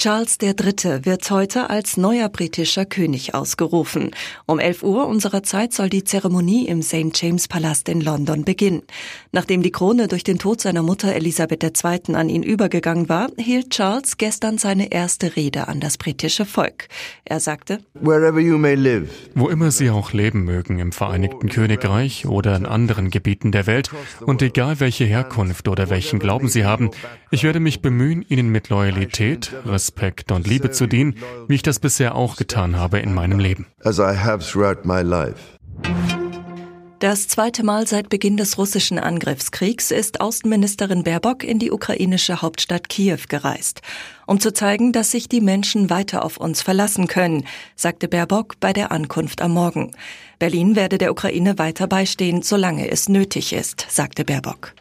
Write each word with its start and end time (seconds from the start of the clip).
Charles 0.00 0.38
III. 0.40 1.04
wird 1.04 1.30
heute 1.30 1.68
als 1.68 1.98
neuer 1.98 2.30
britischer 2.30 2.86
König 2.86 3.34
ausgerufen. 3.34 4.12
Um 4.46 4.58
11 4.58 4.82
Uhr 4.82 5.06
unserer 5.06 5.42
Zeit 5.42 5.74
soll 5.74 5.90
die 5.90 6.04
Zeremonie 6.04 6.66
im 6.68 6.80
St. 6.80 7.10
James 7.12 7.48
Palast 7.48 7.86
in 7.90 8.00
London 8.00 8.46
beginnen. 8.46 8.80
Nachdem 9.30 9.62
die 9.62 9.72
Krone 9.72 10.08
durch 10.08 10.24
den 10.24 10.38
Tod 10.38 10.62
seiner 10.62 10.82
Mutter 10.82 11.14
Elisabeth 11.14 11.62
II. 11.62 12.14
an 12.14 12.30
ihn 12.30 12.42
übergegangen 12.42 13.10
war, 13.10 13.28
hielt 13.36 13.72
Charles 13.72 14.16
gestern 14.16 14.56
seine 14.56 14.90
erste 14.90 15.36
Rede 15.36 15.68
an 15.68 15.80
das 15.80 15.98
britische 15.98 16.46
Volk. 16.46 16.88
Er 17.26 17.38
sagte, 17.38 17.80
Wo 17.92 19.48
immer 19.50 19.70
Sie 19.70 19.90
auch 19.90 20.14
leben 20.14 20.44
mögen, 20.44 20.78
im 20.78 20.92
Vereinigten 20.92 21.50
Königreich 21.50 22.24
oder 22.24 22.56
in 22.56 22.64
anderen 22.64 23.10
Gebieten 23.10 23.52
der 23.52 23.66
Welt, 23.66 23.90
und 24.24 24.40
egal 24.40 24.80
welche 24.80 25.04
Herkunft 25.04 25.68
oder 25.68 25.90
welchen 25.90 26.20
Glauben 26.20 26.48
Sie 26.48 26.64
haben, 26.64 26.88
ich 27.30 27.44
werde 27.44 27.60
mich 27.60 27.82
bemühen, 27.82 28.24
Ihnen 28.26 28.48
mit 28.48 28.70
Loyalität, 28.70 29.52
Respekt, 29.66 29.89
Respekt 29.90 30.30
und 30.30 30.46
Liebe 30.46 30.70
zu 30.70 30.86
dienen, 30.86 31.16
wie 31.48 31.56
ich 31.56 31.62
das 31.62 31.80
bisher 31.80 32.14
auch 32.14 32.36
getan 32.36 32.76
habe 32.76 33.00
in 33.00 33.12
meinem 33.12 33.40
Leben. 33.40 33.66
Das 37.00 37.28
zweite 37.28 37.64
Mal 37.64 37.86
seit 37.86 38.08
Beginn 38.10 38.36
des 38.36 38.58
russischen 38.58 38.98
Angriffskriegs 38.98 39.90
ist 39.90 40.20
Außenministerin 40.20 41.02
Baerbock 41.02 41.42
in 41.42 41.58
die 41.58 41.72
ukrainische 41.72 42.42
Hauptstadt 42.42 42.88
Kiew 42.88 43.20
gereist. 43.28 43.80
Um 44.26 44.38
zu 44.38 44.52
zeigen, 44.52 44.92
dass 44.92 45.10
sich 45.10 45.26
die 45.28 45.40
Menschen 45.40 45.90
weiter 45.90 46.24
auf 46.24 46.36
uns 46.36 46.62
verlassen 46.62 47.06
können, 47.08 47.46
sagte 47.74 48.06
Baerbock 48.06 48.60
bei 48.60 48.72
der 48.72 48.92
Ankunft 48.92 49.42
am 49.42 49.54
Morgen. 49.54 49.92
Berlin 50.38 50.76
werde 50.76 50.98
der 50.98 51.10
Ukraine 51.10 51.58
weiter 51.58 51.86
beistehen, 51.86 52.42
solange 52.42 52.88
es 52.90 53.08
nötig 53.08 53.54
ist, 53.54 53.86
sagte 53.88 54.24
Baerbock. 54.24 54.74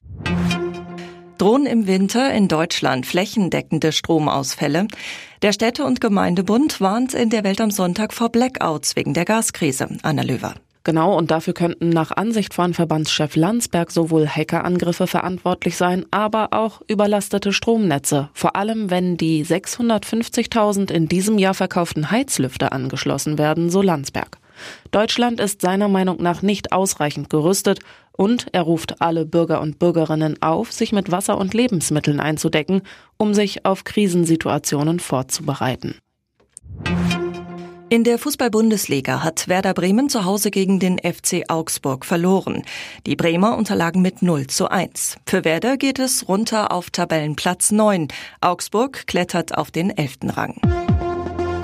Drohen 1.40 1.66
im 1.66 1.88
Winter 1.88 2.34
in 2.34 2.50
Deutschland 2.50 3.06
flächendeckende 3.06 3.94
Stromausfälle? 3.94 4.88
Der 5.42 5.54
Städte- 5.54 5.86
und 5.86 6.02
Gemeindebund 6.02 6.82
warnt 6.82 7.14
in 7.14 7.30
der 7.30 7.46
Welt 7.46 7.62
am 7.62 7.72
Sonntag 7.72 8.12
vor 8.12 8.28
Blackouts 8.28 8.98
wegen 8.98 9.14
der 9.14 9.24
Gaskrise. 9.24 9.88
Anna 10.04 10.24
Löwer. 10.24 10.56
Genau, 10.84 11.18
und 11.18 11.32
dafür 11.32 11.54
könnten 11.54 11.88
nach 11.88 12.12
Ansicht 12.12 12.54
von 12.54 12.74
Verbandschef 12.74 13.38
Landsberg 13.38 13.90
sowohl 13.90 14.28
Hackerangriffe 14.28 15.08
verantwortlich 15.08 15.78
sein, 15.78 16.06
aber 16.12 16.50
auch 16.52 16.82
überlastete 16.90 17.54
Stromnetze. 17.54 18.28
Vor 18.34 18.58
allem, 18.58 18.90
wenn 18.90 19.16
die 19.16 19.46
650.000 19.46 20.92
in 20.92 21.08
diesem 21.08 21.38
Jahr 21.38 21.54
verkauften 21.54 22.12
Heizlüfter 22.12 22.74
angeschlossen 22.74 23.38
werden, 23.38 23.70
so 23.70 23.82
Landsberg. 23.82 24.40
Deutschland 24.92 25.40
ist 25.40 25.62
seiner 25.62 25.88
Meinung 25.88 26.22
nach 26.22 26.42
nicht 26.42 26.72
ausreichend 26.72 27.30
gerüstet 27.30 27.80
und 28.12 28.48
er 28.52 28.64
ruft 28.64 29.02
alle 29.02 29.26
Bürger 29.26 29.62
und 29.62 29.80
Bürgerinnen 29.80 30.42
auf, 30.42 30.72
sich 30.74 30.92
mit 30.92 31.12
Wasser 31.12 31.38
und 31.38 31.54
Lebensmitteln 31.54 32.20
einzudecken, 32.20 32.82
um 33.18 33.34
sich 33.34 33.66
auf 33.66 33.86
Krisensituationen 33.86 35.00
vorzubereiten. 35.00 35.96
In 37.92 38.04
der 38.04 38.20
Fußball-Bundesliga 38.20 39.24
hat 39.24 39.48
Werder 39.48 39.74
Bremen 39.74 40.10
zu 40.10 40.24
Hause 40.24 40.52
gegen 40.52 40.80
den 40.80 41.00
FC 41.00 41.46
Augsburg 41.48 42.06
verloren. 42.06 42.62
Die 43.08 43.16
Bremer 43.16 43.58
unterlagen 43.58 44.04
mit 44.04 44.22
0 44.22 44.46
zu 44.46 44.70
1. 44.70 45.16
Für 45.26 45.44
Werder 45.44 45.76
geht 45.76 45.98
es 45.98 46.28
runter 46.28 46.72
auf 46.72 46.92
Tabellenplatz 46.92 47.72
9. 47.72 48.10
Augsburg 48.42 49.08
klettert 49.08 49.58
auf 49.58 49.72
den 49.72 49.90
11. 49.90 50.18
Rang. 50.36 51.09